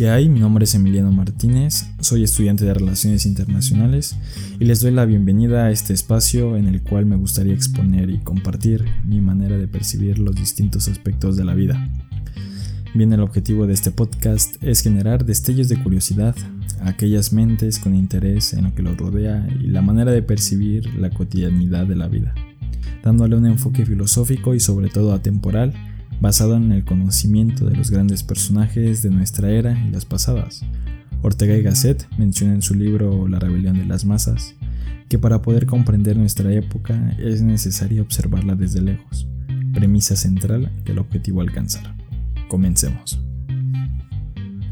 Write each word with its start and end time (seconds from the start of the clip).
¿Qué 0.00 0.08
hay? 0.08 0.30
Mi 0.30 0.40
nombre 0.40 0.64
es 0.64 0.74
Emiliano 0.74 1.12
Martínez, 1.12 1.84
soy 2.00 2.24
estudiante 2.24 2.64
de 2.64 2.72
Relaciones 2.72 3.26
Internacionales 3.26 4.16
y 4.58 4.64
les 4.64 4.80
doy 4.80 4.92
la 4.92 5.04
bienvenida 5.04 5.66
a 5.66 5.70
este 5.70 5.92
espacio 5.92 6.56
en 6.56 6.68
el 6.68 6.80
cual 6.80 7.04
me 7.04 7.16
gustaría 7.16 7.52
exponer 7.52 8.08
y 8.08 8.16
compartir 8.16 8.82
mi 9.04 9.20
manera 9.20 9.58
de 9.58 9.68
percibir 9.68 10.18
los 10.18 10.34
distintos 10.34 10.88
aspectos 10.88 11.36
de 11.36 11.44
la 11.44 11.52
vida. 11.52 11.86
Bien, 12.94 13.12
el 13.12 13.20
objetivo 13.20 13.66
de 13.66 13.74
este 13.74 13.90
podcast 13.90 14.56
es 14.62 14.80
generar 14.80 15.26
destellos 15.26 15.68
de 15.68 15.82
curiosidad 15.82 16.34
a 16.80 16.88
aquellas 16.88 17.34
mentes 17.34 17.78
con 17.78 17.94
interés 17.94 18.54
en 18.54 18.64
lo 18.64 18.74
que 18.74 18.80
los 18.80 18.96
rodea 18.96 19.46
y 19.60 19.66
la 19.66 19.82
manera 19.82 20.12
de 20.12 20.22
percibir 20.22 20.94
la 20.94 21.10
cotidianidad 21.10 21.86
de 21.86 21.96
la 21.96 22.08
vida, 22.08 22.32
dándole 23.04 23.36
un 23.36 23.44
enfoque 23.44 23.84
filosófico 23.84 24.54
y 24.54 24.60
sobre 24.60 24.88
todo 24.88 25.12
atemporal 25.12 25.74
basado 26.20 26.56
en 26.56 26.70
el 26.72 26.84
conocimiento 26.84 27.66
de 27.66 27.76
los 27.76 27.90
grandes 27.90 28.22
personajes 28.22 29.02
de 29.02 29.10
nuestra 29.10 29.50
era 29.50 29.78
y 29.86 29.90
las 29.90 30.04
pasadas. 30.04 30.62
Ortega 31.22 31.56
y 31.56 31.62
Gasset 31.62 32.06
menciona 32.18 32.54
en 32.54 32.62
su 32.62 32.74
libro 32.74 33.26
La 33.28 33.38
rebelión 33.38 33.78
de 33.78 33.86
las 33.86 34.04
masas 34.04 34.54
que 35.08 35.18
para 35.18 35.42
poder 35.42 35.66
comprender 35.66 36.16
nuestra 36.16 36.52
época 36.52 37.16
es 37.18 37.42
necesario 37.42 38.02
observarla 38.02 38.54
desde 38.54 38.80
lejos, 38.80 39.26
premisa 39.74 40.14
central 40.14 40.70
del 40.84 41.00
objetivo 41.00 41.40
a 41.40 41.44
alcanzar. 41.44 41.96
Comencemos. 42.48 43.18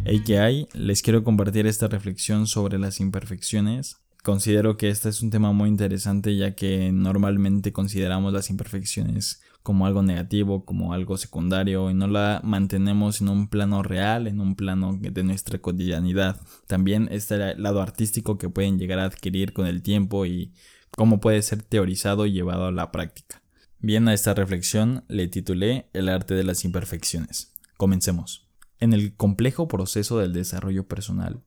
Hey, 0.05 0.23
¿qué 0.25 0.39
hay? 0.39 0.69
Les 0.75 1.03
quiero 1.03 1.25
compartir 1.25 1.67
esta 1.67 1.89
reflexión 1.89 2.47
sobre 2.47 2.79
las 2.79 3.01
imperfecciones 3.01 3.97
Considero 4.29 4.77
que 4.77 4.91
este 4.91 5.09
es 5.09 5.23
un 5.23 5.31
tema 5.31 5.53
muy 5.53 5.69
interesante 5.69 6.37
ya 6.37 6.55
que 6.55 6.93
normalmente 6.93 7.73
consideramos 7.73 8.33
las 8.33 8.51
imperfecciones 8.51 9.41
como 9.69 9.85
algo 9.85 10.03
negativo, 10.03 10.65
como 10.65 10.95
algo 10.95 11.19
secundario 11.19 11.91
y 11.91 11.95
no 11.95 12.07
la 12.07 12.41
mantenemos 12.43 13.21
en 13.21 13.29
un 13.29 13.49
plano 13.49 13.83
real, 13.83 14.27
en 14.27 14.41
un 14.41 14.55
plano 14.55 14.99
de 14.99 15.23
nuestra 15.23 15.59
cotidianidad. 15.59 16.41
También 16.67 17.07
este 17.13 17.55
lado 17.55 17.83
artístico 17.83 18.39
que 18.39 18.49
pueden 18.49 18.79
llegar 18.79 18.99
a 18.99 19.05
adquirir 19.05 19.53
con 19.53 19.67
el 19.67 19.83
tiempo 19.83 20.25
y 20.25 20.55
cómo 20.97 21.21
puede 21.21 21.43
ser 21.43 21.63
teorizado 21.63 22.25
y 22.25 22.33
llevado 22.33 22.65
a 22.65 22.73
la 22.73 22.91
práctica. 22.91 23.43
Bien, 23.79 24.09
a 24.09 24.15
esta 24.15 24.33
reflexión 24.33 25.05
le 25.07 25.29
titulé 25.29 25.91
El 25.93 26.09
arte 26.09 26.33
de 26.33 26.45
las 26.45 26.65
imperfecciones. 26.65 27.53
Comencemos. 27.77 28.49
En 28.81 28.95
el 28.95 29.17
complejo 29.17 29.69
proceso 29.69 30.19
del 30.19 30.33
desarrollo 30.33 30.89
personal, 30.89 31.43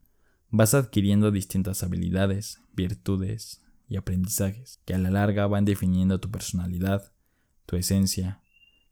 vas 0.51 0.75
adquiriendo 0.75 1.31
distintas 1.31 1.81
habilidades, 1.81 2.59
virtudes 2.75 3.63
y 3.89 3.97
aprendizajes 3.97 4.79
que 4.85 4.93
a 4.93 4.99
la 4.99 5.09
larga 5.09 5.47
van 5.47 5.65
definiendo 5.65 6.19
tu 6.19 6.29
personalidad, 6.29 7.11
tu 7.71 7.77
esencia, 7.77 8.41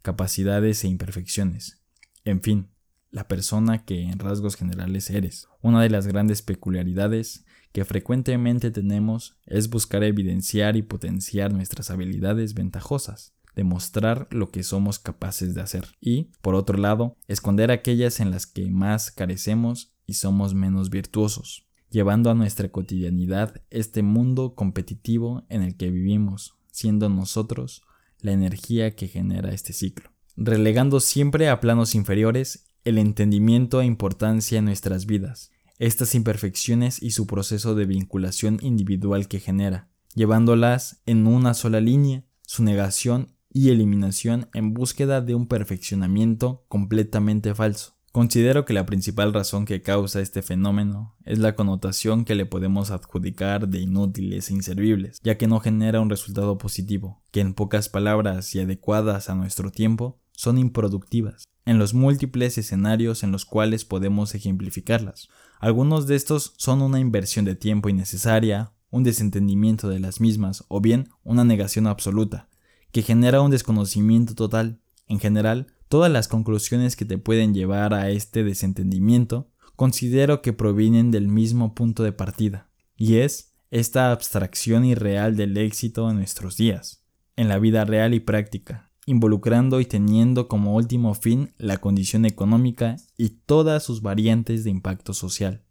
capacidades 0.01 0.85
e 0.85 0.87
imperfecciones. 0.87 1.81
En 2.23 2.41
fin, 2.41 2.69
la 3.11 3.27
persona 3.27 3.83
que 3.83 4.03
en 4.03 4.19
rasgos 4.19 4.55
generales 4.55 5.09
eres. 5.09 5.49
Una 5.61 5.81
de 5.83 5.89
las 5.89 6.07
grandes 6.07 6.41
peculiaridades 6.41 7.43
que 7.73 7.83
frecuentemente 7.83 8.71
tenemos 8.71 9.37
es 9.45 9.69
buscar 9.69 10.05
evidenciar 10.05 10.77
y 10.77 10.81
potenciar 10.81 11.51
nuestras 11.51 11.91
habilidades 11.91 12.53
ventajosas, 12.53 13.35
demostrar 13.53 14.29
lo 14.31 14.49
que 14.49 14.63
somos 14.63 14.97
capaces 14.97 15.53
de 15.55 15.61
hacer 15.61 15.97
y, 15.99 16.31
por 16.41 16.55
otro 16.55 16.77
lado, 16.77 17.17
esconder 17.27 17.71
aquellas 17.71 18.21
en 18.21 18.31
las 18.31 18.45
que 18.45 18.71
más 18.71 19.11
carecemos 19.11 19.91
y 20.05 20.13
somos 20.13 20.53
menos 20.53 20.89
virtuosos, 20.89 21.67
llevando 21.89 22.31
a 22.31 22.35
nuestra 22.35 22.69
cotidianidad 22.69 23.61
este 23.71 24.03
mundo 24.03 24.55
competitivo 24.55 25.45
en 25.49 25.63
el 25.63 25.75
que 25.75 25.91
vivimos, 25.91 26.55
siendo 26.71 27.09
nosotros 27.09 27.83
la 28.21 28.31
energía 28.31 28.95
que 28.95 29.07
genera 29.07 29.51
este 29.51 29.73
ciclo, 29.73 30.11
relegando 30.35 30.99
siempre 30.99 31.49
a 31.49 31.59
planos 31.59 31.95
inferiores 31.95 32.65
el 32.83 32.97
entendimiento 32.97 33.81
e 33.81 33.85
importancia 33.85 34.59
en 34.59 34.65
nuestras 34.65 35.05
vidas, 35.05 35.51
estas 35.77 36.15
imperfecciones 36.15 37.01
y 37.01 37.11
su 37.11 37.27
proceso 37.27 37.75
de 37.75 37.85
vinculación 37.85 38.59
individual 38.61 39.27
que 39.27 39.39
genera, 39.39 39.89
llevándolas 40.15 41.01
en 41.05 41.27
una 41.27 41.53
sola 41.53 41.79
línea, 41.79 42.25
su 42.41 42.63
negación 42.63 43.35
y 43.51 43.69
eliminación 43.69 44.49
en 44.53 44.73
búsqueda 44.73 45.21
de 45.21 45.35
un 45.35 45.47
perfeccionamiento 45.47 46.65
completamente 46.67 47.53
falso. 47.55 47.98
Considero 48.11 48.65
que 48.65 48.73
la 48.73 48.87
principal 48.87 49.33
razón 49.33 49.65
que 49.65 49.83
causa 49.83 50.19
este 50.19 50.41
fenómeno 50.41 51.15
es 51.25 51.37
la 51.37 51.55
connotación 51.55 52.25
que 52.25 52.33
le 52.33 52.47
podemos 52.47 52.89
adjudicar 52.89 53.67
de 53.67 53.79
inútiles 53.79 54.49
e 54.49 54.53
inservibles, 54.53 55.19
ya 55.23 55.37
que 55.37 55.47
no 55.47 55.59
genera 55.59 56.01
un 56.01 56.09
resultado 56.09 56.57
positivo, 56.57 57.21
que 57.31 57.41
en 57.41 57.53
pocas 57.53 57.87
palabras 57.87 58.55
y 58.55 58.61
adecuadas 58.61 59.29
a 59.29 59.35
nuestro 59.35 59.69
tiempo 59.69 60.19
son 60.31 60.57
improductivas, 60.57 61.43
en 61.65 61.77
los 61.77 61.93
múltiples 61.93 62.57
escenarios 62.57 63.21
en 63.21 63.31
los 63.31 63.45
cuales 63.45 63.85
podemos 63.85 64.33
ejemplificarlas. 64.33 65.29
Algunos 65.59 66.07
de 66.07 66.15
estos 66.15 66.53
son 66.57 66.81
una 66.81 66.99
inversión 66.99 67.45
de 67.45 67.55
tiempo 67.55 67.89
innecesaria, 67.89 68.71
un 68.89 69.03
desentendimiento 69.03 69.87
de 69.87 69.99
las 69.99 70.19
mismas 70.19 70.63
o 70.67 70.81
bien 70.81 71.09
una 71.23 71.43
negación 71.43 71.85
absoluta, 71.85 72.49
que 72.91 73.03
genera 73.03 73.41
un 73.41 73.51
desconocimiento 73.51 74.33
total. 74.33 74.79
En 75.07 75.19
general, 75.19 75.67
Todas 75.89 76.11
las 76.11 76.27
conclusiones 76.27 76.95
que 76.95 77.03
te 77.03 77.17
pueden 77.17 77.55
llevar 77.55 77.95
a 77.95 78.11
este 78.11 78.43
desentendimiento 78.43 79.49
considero 79.75 80.43
que 80.43 80.53
provienen 80.53 81.09
del 81.09 81.27
mismo 81.27 81.73
punto 81.73 82.03
de 82.03 82.11
partida, 82.11 82.69
y 82.95 83.15
es 83.17 83.55
esta 83.71 84.11
abstracción 84.11 84.85
irreal 84.85 85.35
del 85.35 85.57
éxito 85.57 86.07
en 86.11 86.17
nuestros 86.17 86.57
días, 86.57 87.03
en 87.35 87.49
la 87.49 87.57
vida 87.57 87.85
real 87.85 88.13
y 88.13 88.19
práctica, 88.19 88.91
involucrando 89.07 89.79
y 89.79 89.85
teniendo 89.85 90.47
como 90.47 90.75
último 90.75 91.15
fin 91.15 91.53
la 91.57 91.77
condición 91.77 92.25
económica 92.25 92.97
y 93.17 93.29
todas 93.47 93.81
sus 93.81 94.03
variantes 94.03 94.63
de 94.63 94.69
impacto 94.69 95.15
social, 95.15 95.63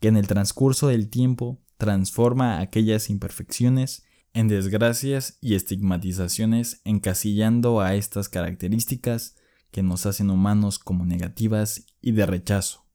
que 0.00 0.08
en 0.08 0.16
el 0.16 0.28
transcurso 0.28 0.88
del 0.88 1.10
tiempo 1.10 1.60
transforma 1.76 2.60
aquellas 2.60 3.10
imperfecciones 3.10 4.04
en 4.32 4.48
desgracias 4.48 5.36
y 5.42 5.56
estigmatizaciones 5.56 6.80
encasillando 6.84 7.82
a 7.82 7.94
estas 7.96 8.30
características 8.30 9.36
que 9.72 9.82
nos 9.82 10.06
hacen 10.06 10.30
humanos 10.30 10.78
como 10.78 11.04
negativas 11.04 11.86
y 12.00 12.12
de 12.12 12.26
rechazo. 12.26 12.86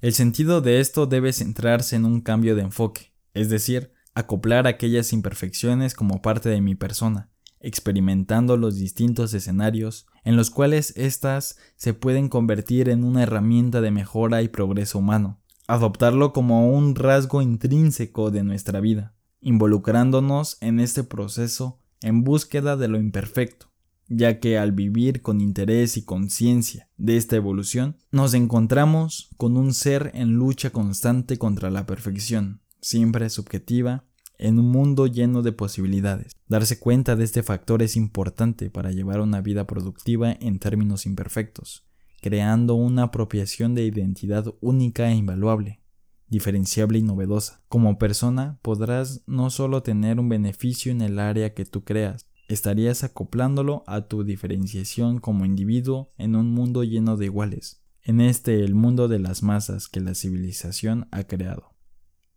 El 0.00 0.14
sentido 0.14 0.60
de 0.60 0.80
esto 0.80 1.06
debe 1.06 1.32
centrarse 1.32 1.96
en 1.96 2.04
un 2.04 2.20
cambio 2.20 2.54
de 2.54 2.62
enfoque, 2.62 3.12
es 3.34 3.48
decir, 3.48 3.92
acoplar 4.14 4.66
aquellas 4.66 5.12
imperfecciones 5.12 5.94
como 5.94 6.22
parte 6.22 6.48
de 6.48 6.60
mi 6.60 6.74
persona, 6.74 7.30
experimentando 7.58 8.56
los 8.56 8.76
distintos 8.76 9.34
escenarios 9.34 10.06
en 10.24 10.36
los 10.36 10.50
cuales 10.50 10.94
éstas 10.96 11.58
se 11.76 11.94
pueden 11.94 12.28
convertir 12.28 12.88
en 12.88 13.04
una 13.04 13.22
herramienta 13.22 13.80
de 13.80 13.90
mejora 13.90 14.42
y 14.42 14.48
progreso 14.48 14.98
humano, 14.98 15.40
adoptarlo 15.66 16.32
como 16.32 16.70
un 16.70 16.94
rasgo 16.94 17.42
intrínseco 17.42 18.30
de 18.30 18.42
nuestra 18.42 18.80
vida, 18.80 19.14
involucrándonos 19.40 20.58
en 20.60 20.80
este 20.80 21.04
proceso 21.04 21.80
en 22.02 22.24
búsqueda 22.24 22.76
de 22.76 22.88
lo 22.88 22.98
imperfecto, 22.98 23.69
ya 24.10 24.40
que 24.40 24.58
al 24.58 24.72
vivir 24.72 25.22
con 25.22 25.40
interés 25.40 25.96
y 25.96 26.04
conciencia 26.04 26.88
de 26.98 27.16
esta 27.16 27.36
evolución, 27.36 27.96
nos 28.10 28.34
encontramos 28.34 29.30
con 29.36 29.56
un 29.56 29.72
ser 29.72 30.10
en 30.14 30.32
lucha 30.32 30.70
constante 30.70 31.38
contra 31.38 31.70
la 31.70 31.86
perfección, 31.86 32.60
siempre 32.80 33.30
subjetiva, 33.30 34.04
en 34.36 34.58
un 34.58 34.68
mundo 34.70 35.06
lleno 35.06 35.42
de 35.42 35.52
posibilidades. 35.52 36.32
Darse 36.48 36.80
cuenta 36.80 37.14
de 37.14 37.24
este 37.24 37.44
factor 37.44 37.82
es 37.82 37.94
importante 37.94 38.68
para 38.68 38.90
llevar 38.90 39.20
una 39.20 39.40
vida 39.42 39.66
productiva 39.66 40.32
en 40.32 40.58
términos 40.58 41.06
imperfectos, 41.06 41.86
creando 42.20 42.74
una 42.74 43.04
apropiación 43.04 43.74
de 43.74 43.84
identidad 43.84 44.46
única 44.60 45.08
e 45.10 45.14
invaluable, 45.14 45.82
diferenciable 46.26 46.98
y 46.98 47.02
novedosa. 47.02 47.62
Como 47.68 47.98
persona 47.98 48.58
podrás 48.62 49.22
no 49.26 49.50
solo 49.50 49.84
tener 49.84 50.18
un 50.18 50.28
beneficio 50.28 50.90
en 50.90 51.02
el 51.02 51.18
área 51.20 51.54
que 51.54 51.64
tú 51.64 51.84
creas, 51.84 52.29
estarías 52.54 53.04
acoplándolo 53.04 53.84
a 53.86 54.08
tu 54.08 54.24
diferenciación 54.24 55.18
como 55.18 55.44
individuo 55.44 56.12
en 56.18 56.36
un 56.36 56.50
mundo 56.50 56.84
lleno 56.84 57.16
de 57.16 57.26
iguales, 57.26 57.82
en 58.02 58.20
este 58.20 58.64
el 58.64 58.74
mundo 58.74 59.08
de 59.08 59.18
las 59.18 59.42
masas 59.42 59.88
que 59.88 60.00
la 60.00 60.14
civilización 60.14 61.08
ha 61.10 61.24
creado. 61.24 61.74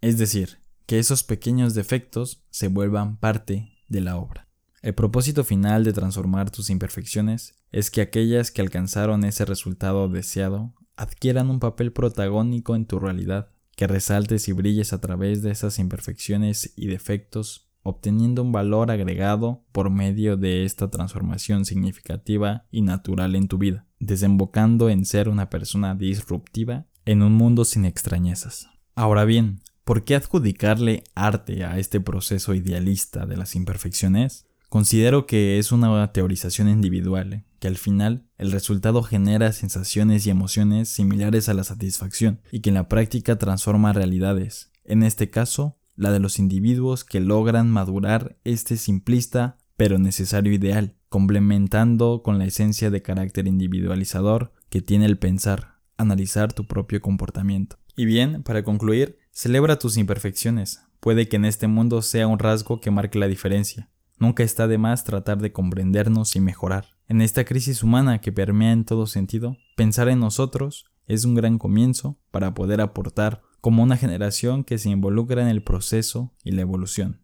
Es 0.01 0.17
decir, 0.17 0.59
que 0.85 0.99
esos 0.99 1.23
pequeños 1.23 1.73
defectos 1.73 2.43
se 2.49 2.67
vuelvan 2.67 3.17
parte 3.17 3.73
de 3.87 4.01
la 4.01 4.17
obra. 4.17 4.49
El 4.81 4.93
propósito 4.93 5.43
final 5.43 5.83
de 5.83 5.93
transformar 5.93 6.51
tus 6.51 6.69
imperfecciones 6.69 7.55
es 7.71 7.89
que 7.89 8.01
aquellas 8.01 8.51
que 8.51 8.61
alcanzaron 8.61 9.23
ese 9.23 9.45
resultado 9.45 10.09
deseado 10.09 10.73
adquieran 10.95 11.49
un 11.49 11.59
papel 11.59 11.91
protagónico 11.91 12.75
en 12.75 12.85
tu 12.85 12.99
realidad, 12.99 13.49
que 13.75 13.87
resaltes 13.87 14.47
y 14.47 14.51
brilles 14.51 14.93
a 14.93 15.01
través 15.01 15.41
de 15.41 15.51
esas 15.51 15.79
imperfecciones 15.79 16.73
y 16.75 16.87
defectos 16.87 17.72
obteniendo 17.83 18.41
un 18.41 18.51
valor 18.51 18.89
agregado 18.89 19.63
por 19.71 19.89
medio 19.89 20.37
de 20.37 20.65
esta 20.65 20.89
transformación 20.89 21.65
significativa 21.65 22.65
y 22.71 22.81
natural 22.81 23.35
en 23.35 23.47
tu 23.47 23.57
vida, 23.57 23.85
desembocando 23.99 24.89
en 24.89 25.05
ser 25.05 25.29
una 25.29 25.49
persona 25.49 25.93
disruptiva 25.93 26.85
en 27.05 27.21
un 27.21 27.33
mundo 27.33 27.65
sin 27.65 27.85
extrañezas. 27.85 28.69
Ahora 28.95 29.25
bien, 29.25 29.61
¿por 29.83 30.03
qué 30.03 30.15
adjudicarle 30.15 31.03
arte 31.13 31.65
a 31.65 31.77
este 31.77 31.99
proceso 31.99 32.53
idealista 32.53 33.25
de 33.25 33.37
las 33.37 33.55
imperfecciones? 33.55 34.47
Considero 34.69 35.27
que 35.27 35.59
es 35.59 35.71
una 35.71 36.11
teorización 36.13 36.67
individual 36.67 37.43
que 37.59 37.67
al 37.67 37.77
final 37.77 38.25
el 38.37 38.51
resultado 38.51 39.03
genera 39.03 39.51
sensaciones 39.51 40.25
y 40.25 40.31
emociones 40.31 40.89
similares 40.89 41.47
a 41.47 41.53
la 41.53 41.63
satisfacción 41.63 42.41
y 42.51 42.61
que 42.61 42.71
en 42.71 42.75
la 42.75 42.89
práctica 42.89 43.37
transforma 43.37 43.93
realidades, 43.93 44.71
en 44.83 45.03
este 45.03 45.29
caso 45.29 45.77
la 45.95 46.11
de 46.11 46.19
los 46.19 46.39
individuos 46.39 47.03
que 47.03 47.19
logran 47.19 47.69
madurar 47.69 48.37
este 48.43 48.77
simplista 48.77 49.57
pero 49.75 49.97
necesario 49.97 50.53
ideal, 50.53 50.95
complementando 51.09 52.21
con 52.23 52.37
la 52.37 52.45
esencia 52.45 52.89
de 52.89 53.01
carácter 53.01 53.47
individualizador 53.47 54.53
que 54.69 54.81
tiene 54.81 55.05
el 55.05 55.17
pensar, 55.17 55.79
analizar 55.97 56.53
tu 56.53 56.65
propio 56.67 57.01
comportamiento. 57.01 57.77
Y 57.95 58.05
bien, 58.05 58.43
para 58.43 58.63
concluir, 58.63 59.19
celebra 59.31 59.79
tus 59.79 59.97
imperfecciones. 59.97 60.81
Puede 60.99 61.27
que 61.27 61.35
en 61.35 61.45
este 61.45 61.67
mundo 61.67 62.01
sea 62.01 62.27
un 62.27 62.39
rasgo 62.39 62.79
que 62.79 62.91
marque 62.91 63.19
la 63.19 63.27
diferencia. 63.27 63.89
Nunca 64.19 64.43
está 64.43 64.67
de 64.67 64.77
más 64.77 65.03
tratar 65.03 65.39
de 65.39 65.51
comprendernos 65.51 66.35
y 66.35 66.39
mejorar. 66.39 66.85
En 67.07 67.21
esta 67.21 67.43
crisis 67.43 67.83
humana 67.83 68.21
que 68.21 68.31
permea 68.31 68.71
en 68.71 68.85
todo 68.85 69.05
sentido, 69.05 69.57
pensar 69.75 70.07
en 70.07 70.19
nosotros 70.19 70.85
es 71.07 71.25
un 71.25 71.35
gran 71.35 71.57
comienzo 71.57 72.17
para 72.31 72.53
poder 72.53 72.79
aportar 72.79 73.41
como 73.63 73.81
una 73.81 73.95
generación 73.95 74.65
que 74.65 74.77
se 74.77 74.89
involucra 74.89 75.41
en 75.41 75.47
el 75.47 75.63
proceso 75.63 76.33
y 76.43 76.51
la 76.51 76.63
evolución. 76.63 77.21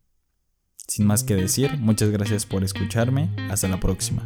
Sin 0.88 1.06
más 1.06 1.26
que 1.26 1.36
decir, 1.36 1.78
muchas 1.80 2.12
gracias 2.12 2.46
por 2.46 2.64
escucharme, 2.64 3.30
hasta 3.52 3.68
la 3.68 3.82
próxima. 3.82 4.24